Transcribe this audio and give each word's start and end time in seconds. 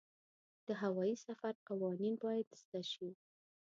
د 0.67 0.67
هوايي 0.81 1.15
سفر 1.25 1.53
قوانین 1.67 2.13
باید 2.23 2.47
زده 2.61 2.81
شي. 2.91 3.09